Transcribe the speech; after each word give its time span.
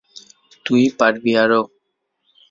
তুই 0.65 0.83
পারবি 0.99 1.31
আরো। 1.43 1.61